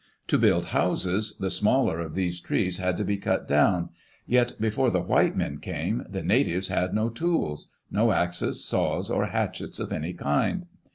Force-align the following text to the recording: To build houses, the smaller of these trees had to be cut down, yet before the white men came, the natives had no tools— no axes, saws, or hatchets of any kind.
To 0.29 0.39
build 0.39 0.65
houses, 0.73 1.37
the 1.39 1.51
smaller 1.51 1.99
of 1.99 2.15
these 2.15 2.41
trees 2.41 2.79
had 2.79 2.97
to 2.97 3.03
be 3.03 3.17
cut 3.17 3.47
down, 3.47 3.89
yet 4.25 4.59
before 4.59 4.89
the 4.89 4.99
white 5.03 5.37
men 5.37 5.59
came, 5.59 6.07
the 6.09 6.23
natives 6.23 6.69
had 6.69 6.95
no 6.95 7.09
tools— 7.11 7.69
no 7.91 8.11
axes, 8.11 8.65
saws, 8.65 9.11
or 9.11 9.27
hatchets 9.27 9.79
of 9.79 9.91
any 9.93 10.13
kind. 10.13 10.65